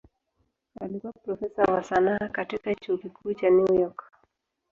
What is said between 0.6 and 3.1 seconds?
Alikuwa profesa wa sanaa katika Chuo